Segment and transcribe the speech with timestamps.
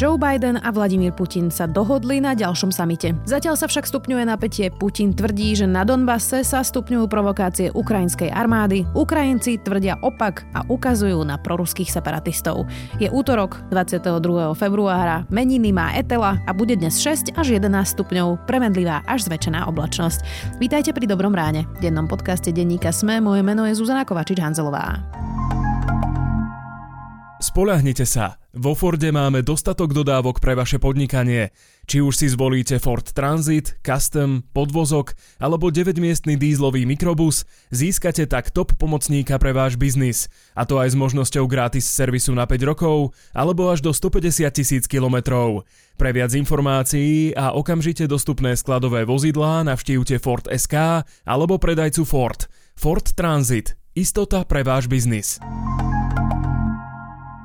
[0.00, 3.12] Joe Biden a Vladimír Putin sa dohodli na ďalšom samite.
[3.28, 4.72] Zatiaľ sa však stupňuje napätie.
[4.72, 8.88] Putin tvrdí, že na Donbase sa stupňujú provokácie ukrajinskej armády.
[8.96, 12.64] Ukrajinci tvrdia opak a ukazujú na proruských separatistov.
[12.96, 14.56] Je útorok 22.
[14.56, 20.24] februára, meniny má Etela a bude dnes 6 až 11 stupňov, premedlivá až zväčšená oblačnosť.
[20.56, 21.68] Vítajte pri Dobrom ráne.
[21.76, 24.96] V dennom podcaste denníka Sme moje meno je Zuzana Kovačič-Hanzelová.
[27.60, 31.52] Spolahnite sa, vo Forde máme dostatok dodávok pre vaše podnikanie.
[31.84, 38.80] Či už si zvolíte Ford Transit, Custom, podvozok alebo 9-miestný dízlový mikrobus, získate tak top
[38.80, 40.32] pomocníka pre váš biznis.
[40.56, 44.88] A to aj s možnosťou gratis servisu na 5 rokov alebo až do 150 tisíc
[44.88, 45.68] kilometrov.
[46.00, 52.40] Pre viac informácií a okamžite dostupné skladové vozidlá navštívte Ford SK alebo predajcu Ford.
[52.72, 53.76] Ford Transit.
[53.92, 55.36] Istota pre váš biznis.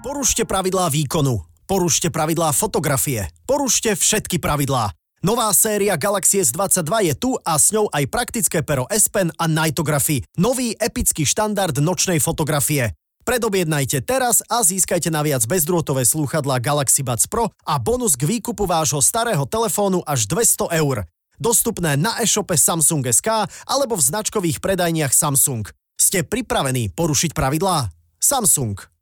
[0.05, 1.41] Porušte pravidlá výkonu.
[1.65, 3.25] Porušte pravidlá fotografie.
[3.49, 4.93] Porušte všetky pravidlá.
[5.25, 9.49] Nová séria Galaxy S22 je tu a s ňou aj praktické pero S Pen a
[9.49, 10.21] Nightography.
[10.37, 12.93] Nový epický štandard nočnej fotografie.
[13.25, 19.01] Predobjednajte teraz a získajte naviac bezdrôtové slúchadlá Galaxy Buds Pro a bonus k výkupu vášho
[19.01, 21.09] starého telefónu až 200 eur.
[21.41, 25.65] Dostupné na e-shope Samsung SK alebo v značkových predajniach Samsung.
[25.97, 27.89] Ste pripravení porušiť pravidlá?
[28.21, 28.93] Samsung.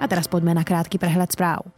[0.00, 1.68] A teraz poďme na krátky prehľad správ.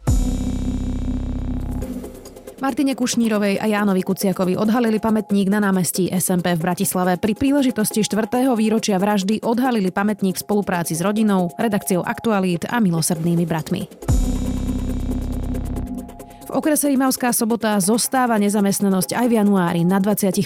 [2.63, 7.19] Martine Kušnírovej a Jánovi Kuciakovi odhalili pamätník na námestí SMP v Bratislave.
[7.19, 8.23] Pri príležitosti 4.
[8.55, 14.12] výročia vraždy odhalili pamätník v spolupráci s rodinou, redakciou Aktualít a milosrdnými bratmi
[16.53, 20.45] okrese Rimavská sobota zostáva nezamestnanosť aj v januári na 20%.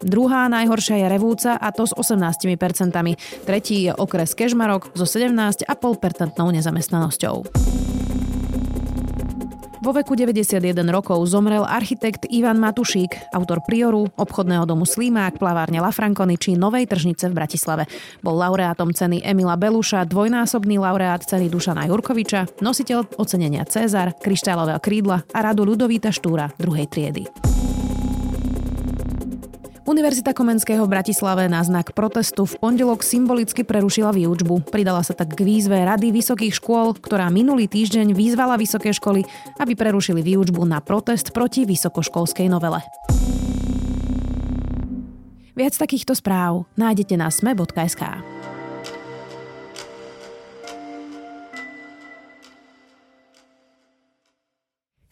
[0.00, 2.54] Druhá najhoršia je Revúca a to s 18%.
[3.44, 5.66] Tretí je okres Kežmarok so 17,5%
[6.38, 7.36] nezamestnanosťou.
[9.84, 15.92] Vo veku 91 rokov zomrel architekt Ivan Matušík, autor Prioru, obchodného domu Slímák, plavárne La
[15.92, 17.84] Franconi či Novej tržnice v Bratislave.
[18.24, 25.20] Bol laureátom ceny Emila Beluša, dvojnásobný laureát ceny Dušana Jurkoviča, nositeľ ocenenia Cezar, kryštálového krídla
[25.36, 27.28] a radu Ludovíta Štúra druhej triedy.
[29.84, 34.72] Univerzita Komenského v Bratislave na znak protestu v pondelok symbolicky prerušila výučbu.
[34.72, 39.28] Pridala sa tak k výzve Rady vysokých škôl, ktorá minulý týždeň vyzvala vysoké školy,
[39.60, 42.80] aby prerušili výučbu na protest proti vysokoškolskej novele.
[45.52, 48.33] Viac takýchto správ nájdete na sme.sk.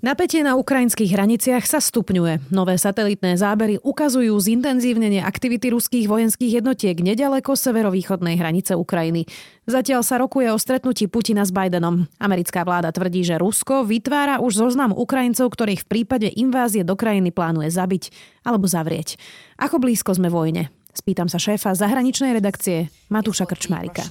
[0.03, 2.51] Napätie na ukrajinských hraniciach sa stupňuje.
[2.51, 9.31] Nové satelitné zábery ukazujú zintenzívnenie aktivity ruských vojenských jednotiek nedaleko severovýchodnej hranice Ukrajiny.
[9.71, 12.11] Zatiaľ sa rokuje o stretnutí Putina s Bidenom.
[12.19, 17.31] Americká vláda tvrdí, že Rusko vytvára už zoznam Ukrajincov, ktorých v prípade invázie do krajiny
[17.31, 18.11] plánuje zabiť
[18.43, 19.15] alebo zavrieť.
[19.63, 20.75] Ako blízko sme vojne?
[20.99, 24.03] Spýtam sa šéfa zahraničnej redakcie Matúša Krčmárika.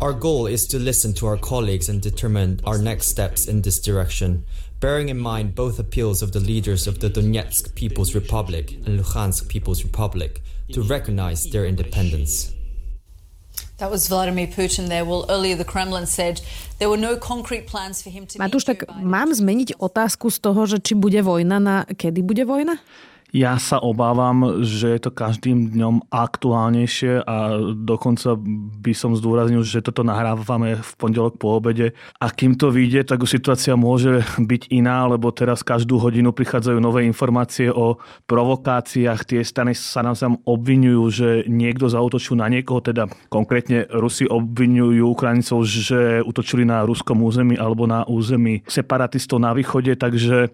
[0.00, 3.78] Our goal is to listen to our colleagues and determine our next steps in this
[3.78, 4.42] direction,
[4.80, 9.46] bearing in mind both appeals of the leaders of the Donetsk People's Republic and Luhansk
[9.46, 10.42] People's Republic
[10.74, 12.50] to recognize their independence.
[13.78, 15.04] That was Vladimir Putin there.
[15.04, 16.42] Well, earlier the Kremlin said
[16.78, 20.66] there were no concrete plans for him to Matúš, tak mám zmeniť otázku z toho,
[20.66, 22.82] že či bude vojna na kedy bude vojna?
[23.32, 28.36] Ja sa obávam, že je to každým dňom aktuálnejšie a dokonca
[28.84, 31.96] by som zdôraznil, že toto nahrávame v pondelok po obede.
[32.20, 37.08] A kým to vyjde, tak situácia môže byť iná, lebo teraz každú hodinu prichádzajú nové
[37.08, 37.96] informácie o
[38.28, 39.24] provokáciách.
[39.24, 45.64] Tie strany sa nám obvinujú, že niekto zautočil na niekoho, teda konkrétne Rusi obvinujú Ukrajincov,
[45.64, 50.52] že utočili na ruskom území alebo na území separatistov na východe, takže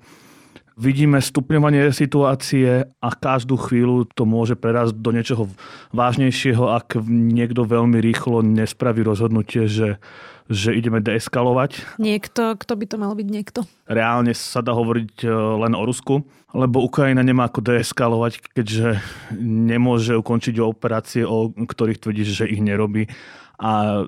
[0.79, 5.51] Vidíme stupňovanie situácie a každú chvíľu to môže prerásť do niečoho
[5.91, 9.99] vážnejšieho, ak niekto veľmi rýchlo nespraví rozhodnutie, že,
[10.47, 11.99] že ideme deeskalovať.
[11.99, 13.67] Niekto, kto by to mal byť niekto?
[13.91, 15.29] Reálne sa dá hovoriť e,
[15.67, 16.23] len o Rusku,
[16.55, 19.03] lebo Ukrajina nemá ako deeskalovať, keďže
[19.43, 23.11] nemôže ukončiť operácie, o ktorých tvrdí, že ich nerobí.
[23.59, 24.07] A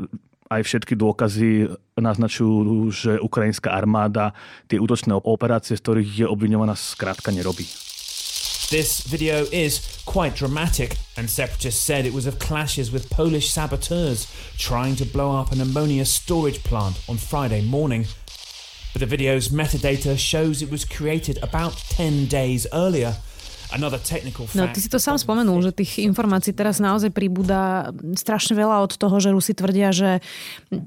[0.50, 4.34] aj všetky dôkazy naznačujú, že ukrajinská armáda
[4.66, 7.70] tie útočné operácie, z ktorých je obviňovaná, skrátka nerobí.
[8.70, 14.30] This video is quite dramatic, and separatists said it was of clashes with Polish saboteurs
[14.58, 18.06] trying to blow up an ammonia storage plant on Friday morning.
[18.94, 23.18] But the video's metadata shows it was created about 10 days earlier
[24.58, 28.92] No, ty si to sám spomenul, že tých informácií teraz naozaj pribúda strašne veľa od
[28.98, 30.18] toho, že Rusi tvrdia, že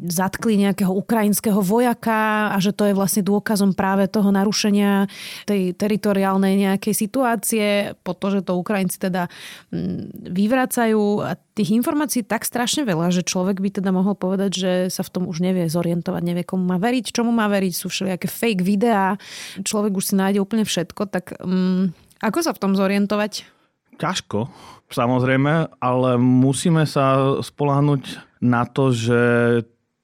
[0.07, 5.07] zatkli nejakého ukrajinského vojaka a že to je vlastne dôkazom práve toho narušenia
[5.47, 7.65] tej teritoriálnej nejakej situácie,
[8.03, 9.31] po to, že to Ukrajinci teda
[9.71, 11.23] mm, vyvracajú.
[11.23, 15.11] A tých informácií tak strašne veľa, že človek by teda mohol povedať, že sa v
[15.13, 19.15] tom už nevie zorientovať, nevie komu má veriť, čomu má veriť, sú všelijaké fake videá,
[19.61, 21.93] človek už si nájde úplne všetko, tak um,
[22.23, 23.43] ako sa v tom zorientovať?
[23.99, 24.47] Ťažko,
[24.87, 28.03] samozrejme, ale musíme sa spolahnuť
[28.39, 29.21] na to, že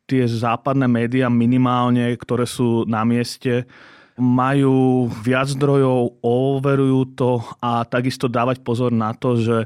[0.05, 3.65] tie západné médiá minimálne, ktoré sú na mieste,
[4.19, 9.57] majú viac zdrojov, overujú to a takisto dávať pozor na to, že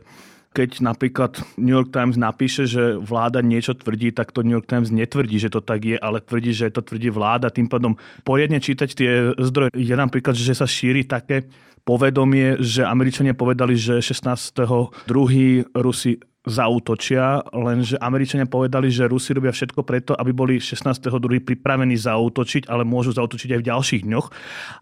[0.54, 4.94] keď napríklad New York Times napíše, že vláda niečo tvrdí, tak to New York Times
[4.94, 7.50] netvrdí, že to tak je, ale tvrdí, že to tvrdí vláda.
[7.50, 9.74] Tým pádom poriadne čítať tie zdroje.
[9.74, 11.50] Je napríklad, že sa šíri také
[11.84, 15.08] povedomie, že Američania povedali, že 16.
[15.08, 21.08] druhý Rusi zautočia, lenže Američania povedali, že Rusi robia všetko preto, aby boli 16.2.
[21.40, 24.28] pripravení zautočiť, ale môžu zautočiť aj v ďalších dňoch.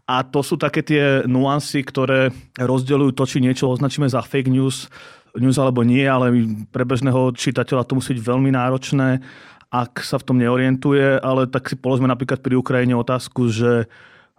[0.10, 4.90] A to sú také tie nuancy, ktoré rozdeľujú to, či niečo označíme za fake news,
[5.38, 6.34] news alebo nie, ale
[6.74, 9.22] pre bežného čitateľa to musí byť veľmi náročné,
[9.70, 13.86] ak sa v tom neorientuje, ale tak si položme napríklad pri Ukrajine otázku, že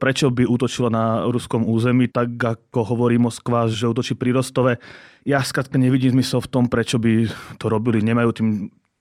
[0.03, 4.83] prečo by útočila na ruskom území, tak ako hovorí Moskva, že útočí pri Rostove.
[5.23, 7.31] Ja skrátka nevidím zmysel v tom, prečo by
[7.63, 8.03] to robili.
[8.03, 8.49] Nemajú tým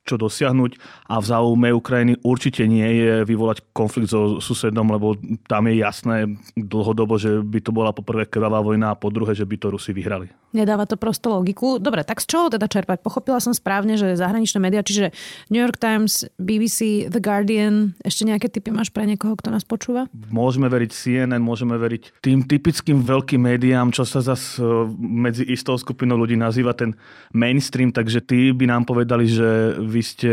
[0.02, 0.72] čo dosiahnuť
[1.08, 5.14] a v záujme Ukrajiny určite nie je vyvolať konflikt so susedom, lebo
[5.46, 6.26] tam je jasné
[6.58, 9.94] dlhodobo, že by to bola poprvé krvavá vojna a po druhé, že by to Rusi
[9.94, 10.34] vyhrali.
[10.52, 11.80] Nedáva to prosto logiku.
[11.80, 13.00] Dobre, tak z čoho teda čerpať?
[13.00, 15.16] Pochopila som správne, že zahraničné médiá, čiže
[15.48, 20.12] New York Times, BBC, The Guardian, ešte nejaké typy máš pre niekoho, kto nás počúva?
[20.28, 24.60] Môžeme veriť CNN, môžeme veriť tým typickým veľkým médiám, čo sa zase
[25.00, 27.00] medzi istou skupinou ľudí nazýva ten
[27.32, 30.30] mainstream, takže tí by nám povedali, že vy ste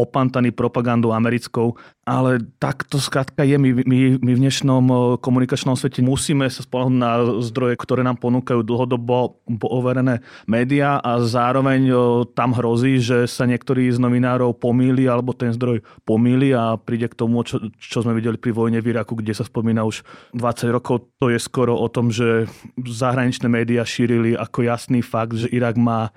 [0.00, 1.76] opantaní propagandou americkou,
[2.08, 3.60] ale tak to skrátka je.
[3.60, 7.12] My, my, my v dnešnom eh, komunikačnom svete musíme sa spolahnúť na
[7.44, 11.96] zdroje, ktoré nám ponúkajú dlhodobo overené médiá a zároveň eh,
[12.32, 17.18] tam hrozí, že sa niektorí z novinárov pomýli alebo ten zdroj pomýli a príde k
[17.18, 21.12] tomu, čo, čo sme videli pri vojne v Iraku, kde sa spomína už 20 rokov.
[21.20, 22.48] To je skoro o tom, že
[22.80, 26.14] zahraničné médiá šírili ako jasný fakt, že Irak má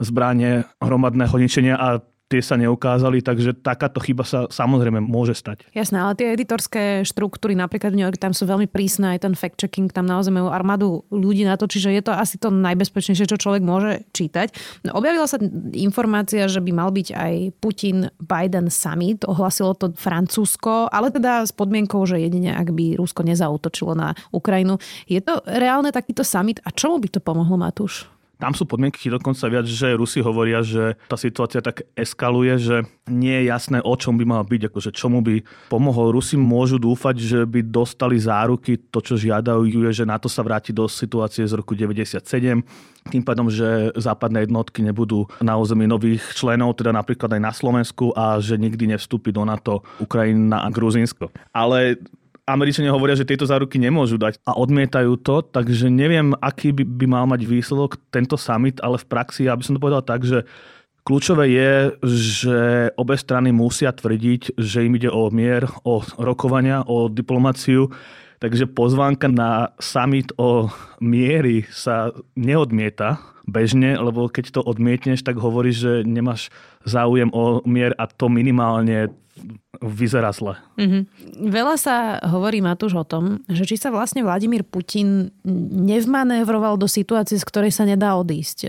[0.00, 2.00] zbranie hromadného ničenia a
[2.30, 5.66] tie sa neukázali, takže takáto chyba sa samozrejme môže stať.
[5.74, 9.34] Jasné, ale tie editorské štruktúry, napríklad v New York, tam sú veľmi prísne, aj ten
[9.34, 13.34] fact-checking, tam naozaj majú armádu ľudí na to, čiže je to asi to najbezpečnejšie, čo
[13.34, 14.54] človek môže čítať.
[14.86, 15.42] No, objavila sa
[15.74, 22.06] informácia, že by mal byť aj Putin-Biden summit, ohlasilo to Francúzsko, ale teda s podmienkou,
[22.06, 24.78] že jedine ak by Rusko nezautočilo na Ukrajinu.
[25.10, 28.19] Je to reálne takýto summit a čomu by to pomohlo, Matúš?
[28.40, 33.44] Tam sú podmienky dokonca viac, že Rusi hovoria, že tá situácia tak eskaluje, že nie
[33.44, 36.16] je jasné, o čom by mal byť, akože čomu by pomohol.
[36.16, 40.72] Rusi môžu dúfať, že by dostali záruky, to, čo žiadajú, je, že NATO sa vráti
[40.72, 42.64] do situácie z roku 97,
[43.12, 48.12] tým pádom, že západné jednotky nebudú na území nových členov, teda napríklad aj na Slovensku
[48.16, 51.32] a že nikdy nevstúpi do NATO Ukrajina a Gruzínsko.
[51.52, 52.00] Ale
[52.50, 57.06] Američania hovoria, že tieto záruky nemôžu dať a odmietajú to, takže neviem, aký by, by
[57.06, 60.44] mal mať výsledok tento summit, ale v praxi, ja by som to povedal tak, že
[61.00, 61.72] Kľúčové je,
[62.04, 62.58] že
[62.94, 67.88] obe strany musia tvrdiť, že im ide o mier, o rokovania, o diplomáciu.
[68.40, 70.68] Takže pozvánka na summit o
[71.00, 76.52] miery sa neodmieta bežne, lebo keď to odmietneš, tak hovoríš, že nemáš
[76.84, 79.12] záujem o mier a to minimálne
[79.80, 80.60] vyzerá zle.
[80.76, 81.02] Mm-hmm.
[81.48, 81.96] Veľa sa
[82.28, 85.32] hovorí, Matúš, o tom, že či sa vlastne Vladimír Putin
[85.80, 88.58] nevmanévroval do situácie, z ktorej sa nedá odísť.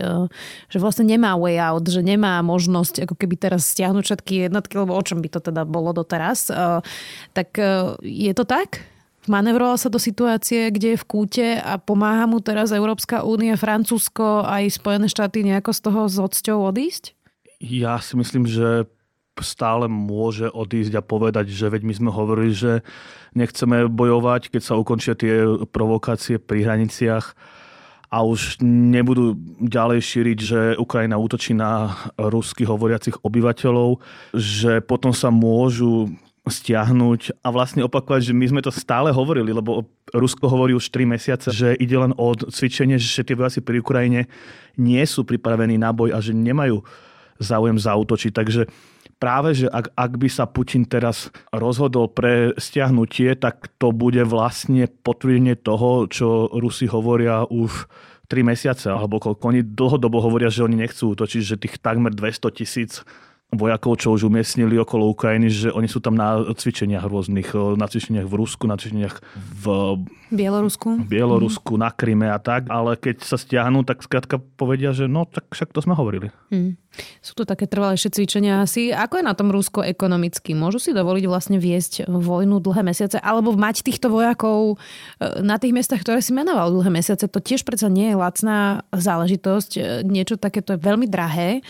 [0.72, 4.96] že vlastne nemá way out, že nemá možnosť ako keby teraz stiahnuť všetky jednotky, lebo
[4.96, 6.48] o čom by to teda bolo doteraz.
[6.48, 6.80] E,
[7.36, 8.80] tak e, je to tak?
[9.30, 14.42] Manevroval sa do situácie, kde je v kúte a pomáha mu teraz Európska únia, Francúzsko
[14.42, 17.14] aj Spojené štáty nejako z toho s odsťou odísť?
[17.62, 18.90] Ja si myslím, že
[19.40, 22.84] stále môže odísť a povedať, že veď my sme hovorili, že
[23.32, 27.32] nechceme bojovať, keď sa ukončia tie provokácie pri hraniciach
[28.12, 29.32] a už nebudú
[29.64, 34.04] ďalej šíriť, že Ukrajina útočí na rusky hovoriacich obyvateľov,
[34.36, 36.12] že potom sa môžu
[36.42, 41.06] stiahnuť a vlastne opakovať, že my sme to stále hovorili, lebo Rusko hovorí už 3
[41.06, 44.26] mesiace, že ide len o cvičenie, že tie vojaci pri Ukrajine
[44.74, 46.82] nie sú pripravení na boj a že nemajú
[47.38, 48.32] záujem zautočiť.
[48.34, 48.62] Takže
[49.22, 54.90] práve, že ak, ak by sa Putin teraz rozhodol pre stiahnutie, tak to bude vlastne
[54.90, 57.86] potvrdenie toho, čo Rusi hovoria už
[58.26, 62.58] 3 mesiace, alebo koľko oni dlhodobo hovoria, že oni nechcú útočiť, že tých takmer 200
[62.58, 63.06] tisíc
[63.52, 68.24] vojakov, čo už umiestnili okolo Ukrajiny, že oni sú tam na cvičeniach rôznych, na cvičeniach
[68.24, 69.64] v Rusku, na cvičeniach v
[70.32, 71.80] Bielorusku, Bielorusku mm.
[71.80, 75.76] na Kryme a tak, ale keď sa stiahnu, tak skrátka povedia, že no, tak však
[75.76, 76.32] to sme hovorili.
[76.48, 76.80] Mm.
[77.24, 78.92] Sú to také trvalejšie cvičenia asi.
[78.92, 80.52] Ako je na tom Rusko ekonomicky?
[80.52, 85.72] Môžu si dovoliť vlastne viesť vojnu dlhé mesiace alebo mať týchto vojakov e, na tých
[85.72, 87.24] miestach, ktoré si menoval dlhé mesiace?
[87.32, 89.70] To tiež predsa nie je lacná záležitosť.
[89.76, 91.64] E, niečo takéto je veľmi drahé.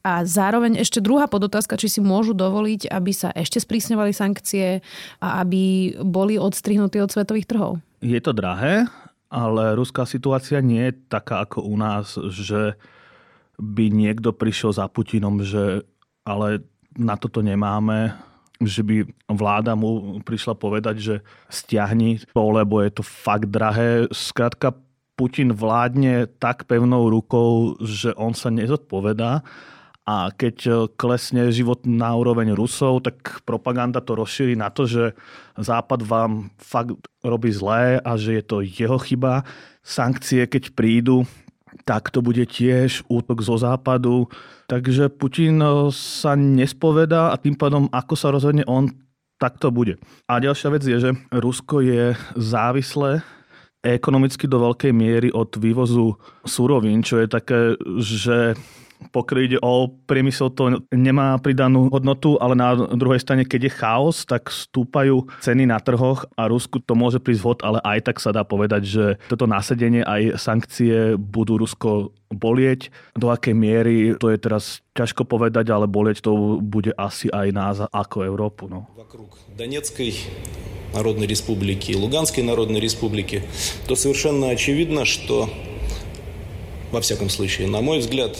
[0.00, 4.80] A zároveň ešte druhá podotázka, či si môžu dovoliť, aby sa ešte sprísňovali sankcie
[5.18, 7.82] a aby boli odstrihnutí od svetových trhov.
[8.02, 8.86] Je to drahé,
[9.32, 12.76] ale ruská situácia nie je taká ako u nás, že
[13.56, 15.86] by niekto prišiel za Putinom, že
[16.26, 16.66] ale
[16.98, 18.12] na toto nemáme,
[18.62, 21.14] že by vláda mu prišla povedať, že
[21.50, 24.06] stiahni to, lebo je to fakt drahé.
[24.12, 24.76] Skrátka,
[25.16, 29.44] Putin vládne tak pevnou rukou, že on sa nezodpovedá
[30.02, 35.14] a keď klesne život na úroveň Rusov, tak propaganda to rozšíri na to, že
[35.54, 39.46] Západ vám fakt robí zlé a že je to jeho chyba.
[39.86, 41.22] Sankcie, keď prídu,
[41.86, 44.26] tak to bude tiež útok zo západu.
[44.66, 48.90] Takže Putin eh, sa nespovedá a tým pádom, ako sa rozhodne on,
[49.38, 49.98] tak to bude.
[50.30, 53.26] A ďalšia vec je, že Rusko je závislé
[53.82, 56.14] ekonomicky do veľkej miery od vývozu
[56.46, 58.54] surovín, čo je také, že
[59.13, 64.25] pokiaľ ide o priemysel, to nemá pridanú hodnotu, ale na druhej strane, keď je chaos,
[64.25, 68.33] tak stúpajú ceny na trhoch a Rusku to môže prísť vhod, ale aj tak sa
[68.33, 72.89] dá povedať, že toto násedenie aj sankcie budú Rusko bolieť.
[73.13, 77.77] Do akej miery, to je teraz ťažko povedať, ale bolieť to bude asi aj nás
[77.93, 78.65] ako Európu.
[78.67, 78.89] No.
[79.55, 80.13] Донецкой
[80.93, 83.43] Народной Республики и Луганской Народной Республики,
[83.87, 85.49] то совершенно очевидно, что,
[86.91, 88.37] во всяком случае, на мой взгляд,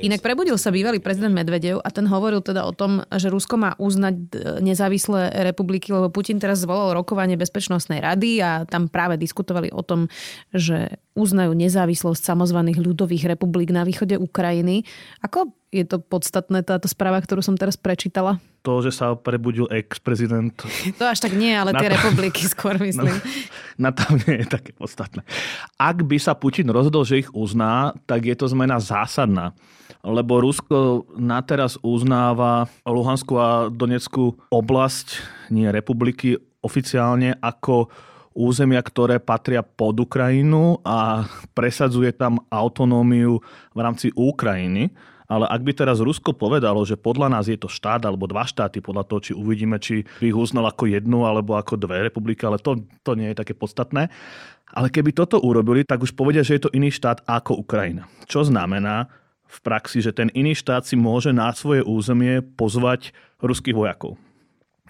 [0.00, 3.72] Inak prebudil sa bývalý prezident Medvedev a ten hovoril teda o tom, že Rusko má
[3.80, 4.24] uznať e,
[4.60, 10.10] nezávislé republiky, lebo Putin teraz zvolal rokovanie Bezpečnostnej rady a tam práve diskutovali o tom,
[10.52, 14.84] že uznajú nezávislosť samozvaných ľudových republik na východe Ukrajiny.
[15.24, 18.42] Ako je to podstatné táto správa, ktorú som teraz prečítala?
[18.60, 20.52] To, že sa prebudil ex-prezident.
[21.00, 23.16] To až tak nie, ale tie na republiky skôr myslím.
[23.80, 25.24] Na, na to nie je také podstatné.
[25.80, 29.56] Ak by sa Putin rozhodol, že ich uzná, tak je to zmena zásadná.
[30.04, 37.88] Lebo Rusko na teraz uznáva Luhanskú a Donetskú oblasť, nie republiky, oficiálne ako
[38.36, 43.42] územia, ktoré patria pod Ukrajinu a presadzuje tam autonómiu
[43.74, 44.92] v rámci Ukrajiny.
[45.30, 48.82] Ale ak by teraz Rusko povedalo, že podľa nás je to štát alebo dva štáty,
[48.82, 52.58] podľa toho, či uvidíme, či by ich uznal ako jednu alebo ako dve republiky, ale
[52.58, 54.10] to, to nie je také podstatné.
[54.74, 58.10] Ale keby toto urobili, tak už povedia, že je to iný štát ako Ukrajina.
[58.26, 59.06] Čo znamená
[59.46, 64.18] v praxi, že ten iný štát si môže na svoje územie pozvať ruských vojakov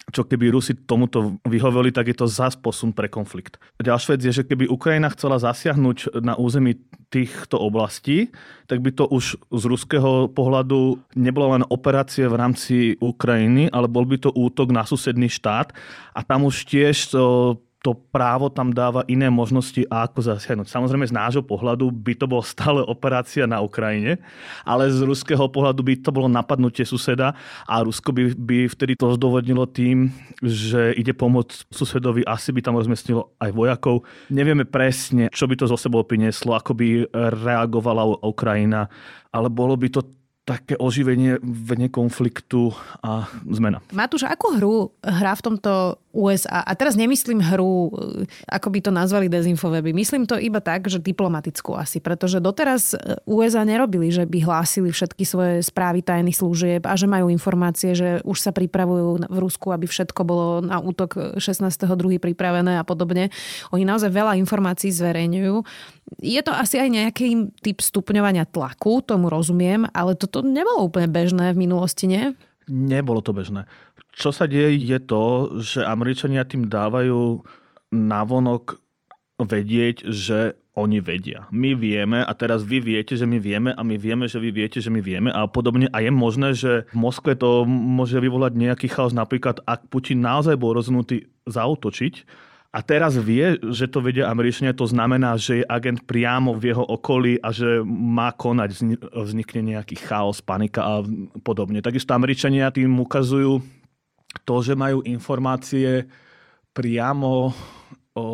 [0.09, 3.61] čo keby Rusi tomuto vyhoveli, tak je to zás posun pre konflikt.
[3.79, 6.81] Ďalšia vec je, že keby Ukrajina chcela zasiahnuť na území
[7.11, 8.33] týchto oblastí,
[8.67, 14.07] tak by to už z ruského pohľadu nebola len operácia v rámci Ukrajiny, ale bol
[14.07, 15.75] by to útok na susedný štát
[16.15, 20.69] a tam už tiež to to právo tam dáva iné možnosti, ako zasiahnuť.
[20.69, 24.21] Samozrejme z nášho pohľadu by to bolo stále operácia na Ukrajine,
[24.69, 27.33] ale z ruského pohľadu by to bolo napadnutie suseda
[27.65, 30.13] a Rusko by, by vtedy to zdôvodnilo tým,
[30.45, 34.05] že ide pomôcť susedovi, asi by tam rozmiestnilo aj vojakov.
[34.29, 38.93] Nevieme presne, čo by to zo sebou prinieslo, ako by reagovala Ukrajina,
[39.33, 40.05] ale bolo by to
[40.49, 43.79] také oživenie vne konfliktu a zmena.
[43.95, 46.67] Matúš, akú hru hrá v tomto USA?
[46.67, 47.93] A teraz nemyslím hru,
[48.51, 49.95] ako by to nazvali dezinfoveby.
[49.95, 52.99] Myslím to iba tak, že diplomatickú asi, pretože doteraz
[53.31, 58.19] USA nerobili, že by hlásili všetky svoje správy tajných služieb a že majú informácie, že
[58.27, 62.19] už sa pripravujú v Rusku, aby všetko bolo na útok 16.2.
[62.19, 63.31] pripravené a podobne.
[63.71, 65.63] Oni naozaj veľa informácií zverejňujú.
[66.19, 71.53] Je to asi aj nejaký typ stupňovania tlaku, tomu rozumiem, ale toto nebolo úplne bežné
[71.55, 72.35] v minulosti, nie?
[72.71, 73.67] Nebolo to bežné.
[74.15, 77.43] Čo sa deje je to, že Američania tým dávajú
[77.91, 78.79] navonok
[79.41, 81.51] vedieť, že oni vedia.
[81.51, 84.79] My vieme a teraz vy viete, že my vieme a my vieme, že vy viete,
[84.79, 85.91] že my vieme a podobne.
[85.91, 90.55] A je možné, že v Moskve to môže vyvolať nejaký chaos, napríklad ak Putin naozaj
[90.55, 92.15] bol rozhodnutý zautočiť,
[92.71, 96.87] a teraz vie, že to vedia Američania, to znamená, že je agent priamo v jeho
[96.87, 98.71] okolí a že má konať,
[99.11, 100.95] vznikne nejaký chaos, panika a
[101.43, 101.83] podobne.
[101.83, 103.59] Takisto Američania tým ukazujú
[104.47, 106.07] to, že majú informácie
[106.71, 107.51] priamo
[108.15, 108.25] o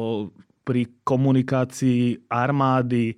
[0.66, 3.14] pri komunikácii armády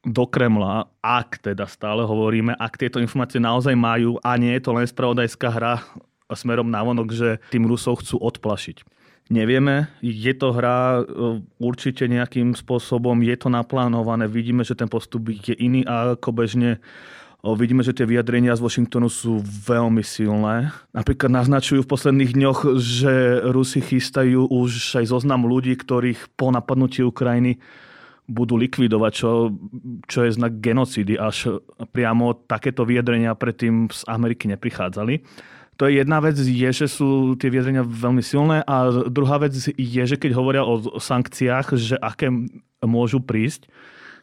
[0.00, 4.72] do Kremla, ak teda stále hovoríme, ak tieto informácie naozaj majú a nie je to
[4.72, 5.84] len spravodajská hra
[6.32, 8.80] smerom na vonok, že tým Rusov chcú odplašiť.
[9.30, 11.02] Nevieme, je to hra e,
[11.62, 16.82] určite nejakým spôsobom, je to naplánované, vidíme, že ten postup je iný ako bežne
[17.40, 20.76] Vidíme, že tie vyjadrenia z Washingtonu sú veľmi silné.
[20.92, 27.00] Napríklad naznačujú v posledných dňoch, že Rusi chystajú už aj zoznam ľudí, ktorých po napadnutí
[27.00, 27.56] Ukrajiny
[28.28, 29.56] budú likvidovať, čo,
[30.04, 31.16] čo je znak genocídy.
[31.16, 31.64] Až
[31.96, 35.24] priamo takéto vyjadrenia predtým z Ameriky neprichádzali.
[35.80, 40.02] To je jedna vec, je, že sú tie vyjadrenia veľmi silné a druhá vec je,
[40.04, 42.28] že keď hovoria o sankciách, že aké
[42.84, 43.72] môžu prísť,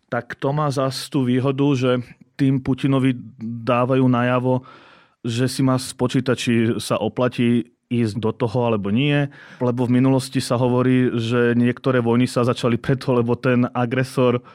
[0.05, 1.91] tak to má zase tú výhodu, že
[2.37, 4.61] tým Putinovi dávajú najavo,
[5.25, 9.25] že si má spočítať, či sa oplatí ísť do toho alebo nie,
[9.57, 14.45] lebo v minulosti sa hovorí, že niektoré vojny sa začali preto, lebo ten agresor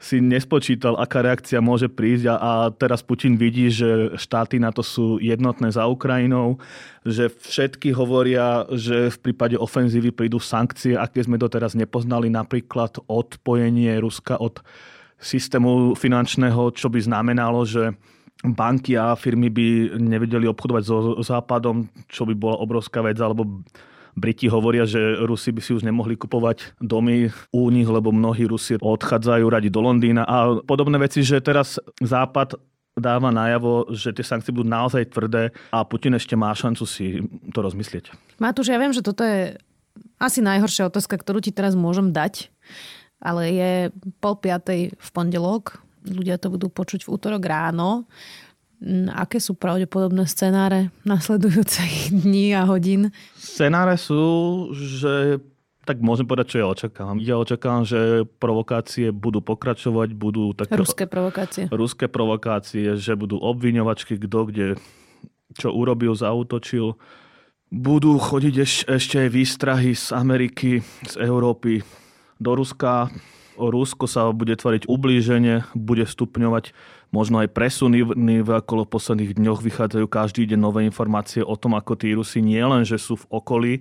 [0.00, 4.80] si nespočítal, aká reakcia môže prísť a, a teraz Putin vidí, že štáty na to
[4.80, 6.56] sú jednotné za Ukrajinou,
[7.04, 14.00] že všetky hovoria, že v prípade ofenzívy prídu sankcie, aké sme doteraz nepoznali, napríklad odpojenie
[14.00, 14.64] Ruska od
[15.20, 17.92] systému finančného, čo by znamenalo, že
[18.40, 23.44] banky a firmy by nevedeli obchodovať so Západom, čo by bola obrovská vec, alebo
[24.20, 28.76] Briti hovoria, že Rusi by si už nemohli kupovať domy u nich, lebo mnohí Rusi
[28.76, 32.60] odchádzajú radi do Londýna a podobné veci, že teraz Západ
[33.00, 37.24] dáva najavo, že tie sankcie budú naozaj tvrdé a Putin ešte má šancu si
[37.56, 38.12] to rozmyslieť.
[38.36, 39.56] Matúš, ja viem, že toto je
[40.20, 42.52] asi najhoršia otázka, ktorú ti teraz môžem dať
[43.20, 43.72] ale je
[44.18, 48.08] pol piatej v pondelok, ľudia to budú počuť v útorok ráno.
[49.12, 53.12] Aké sú pravdepodobné scenáre nasledujúcich dní a hodín?
[53.36, 55.40] Scenáre sú, že
[55.84, 57.18] tak môžem povedať, čo ja očakávam.
[57.18, 60.76] Ja očakávam, že provokácie budú pokračovať, budú také...
[60.76, 61.66] Ruské provokácie.
[61.72, 64.66] Ruské provokácie, že budú obviňovačky, kto kde
[65.58, 66.94] čo urobil, zautočil.
[67.70, 71.82] Budú chodiť eš, ešte aj výstrahy z Ameriky, z Európy,
[72.38, 73.10] do Ruska.
[73.60, 76.72] Rusko sa bude tvoriť ublíženie, bude stupňovať
[77.12, 78.00] možno aj presuny,
[78.40, 82.62] v okolo posledných dňoch vychádzajú každý deň nové informácie o tom, ako tí Rusi nie
[82.64, 83.72] len, že sú v okolí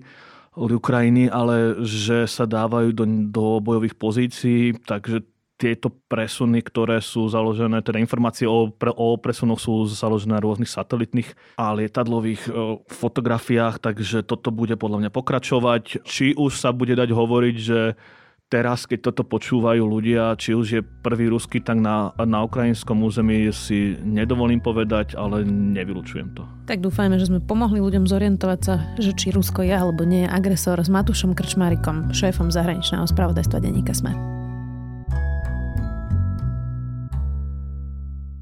[0.60, 5.24] Ukrajiny, ale že sa dávajú do, do bojových pozícií, takže
[5.60, 10.72] tieto presuny, ktoré sú založené, teda informácie o, pre, o presunoch sú založené na rôznych
[10.72, 12.52] satelitných a lietadlových e,
[12.88, 16.08] fotografiách, takže toto bude podľa mňa pokračovať.
[16.08, 18.00] Či už sa bude dať hovoriť, že
[18.50, 23.54] teraz, keď toto počúvajú ľudia, či už je prvý ruský tak na, na ukrajinskom území,
[23.54, 26.44] si nedovolím povedať, ale nevylučujem to.
[26.66, 30.34] Tak dúfajme, že sme pomohli ľuďom zorientovať sa, že či Rusko je alebo nie je
[30.34, 34.18] agresor s Matušom Krčmárikom, šéfom zahraničného spravodajstva denníka Sme.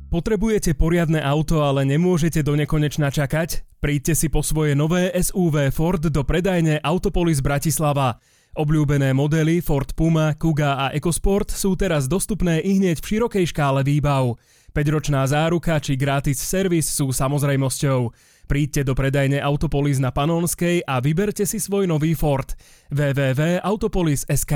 [0.08, 3.67] Potrebujete poriadne auto, ale nemôžete do nekonečna čakať?
[3.84, 8.15] Príďte si po svoje nové SUV Ford do predajne Autopolis Bratislava.
[8.58, 13.86] Obľúbené modely Ford Puma, Kuga a EcoSport sú teraz dostupné i hneď v širokej škále
[13.86, 14.34] výbav.
[14.74, 18.10] 5-ročná záruka či gratis servis sú samozrejmosťou.
[18.50, 22.50] Príďte do predajne Autopolis na Panonskej a vyberte si svoj nový Ford.
[22.89, 24.54] www.autopolis.sk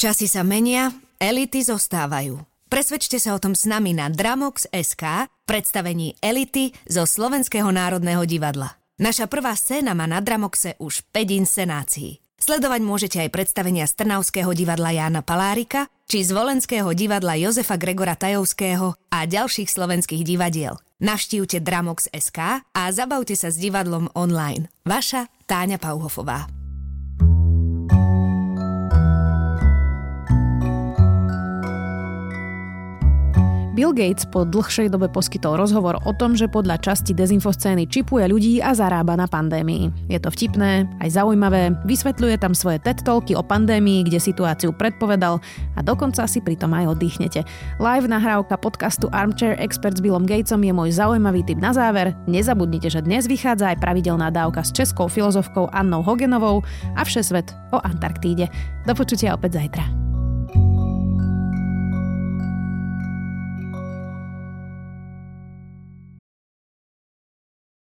[0.00, 2.40] Časy sa menia, elity zostávajú.
[2.72, 8.76] Presvedčte sa o tom s nami na Dramox.sk predstavení Elity zo Slovenského národného divadla.
[9.00, 12.20] Naša prvá scéna má na Dramoxe už 5 inscenácií.
[12.38, 18.14] Sledovať môžete aj predstavenia z Trnavského divadla Jána Palárika či z Volenského divadla Jozefa Gregora
[18.14, 20.78] Tajovského a ďalších slovenských divadiel.
[20.98, 24.70] Navštívte Dramox.sk a zabavte sa s divadlom online.
[24.86, 26.57] Vaša Táňa Pauhofová.
[33.78, 38.58] Bill Gates po dlhšej dobe poskytol rozhovor o tom, že podľa časti dezinfoscény čipuje ľudí
[38.58, 40.10] a zarába na pandémii.
[40.10, 45.38] Je to vtipné, aj zaujímavé, vysvetľuje tam svoje TED Talky o pandémii, kde situáciu predpovedal
[45.78, 47.46] a dokonca si pritom aj oddychnete.
[47.78, 52.18] Live nahrávka podcastu Armchair Expert s Billom Gatesom je môj zaujímavý tip na záver.
[52.26, 56.66] Nezabudnite, že dnes vychádza aj pravidelná dávka s českou filozofkou Annou Hogenovou
[56.98, 58.50] a všesvet o Antarktíde.
[58.90, 60.07] Do počutia opäť zajtra.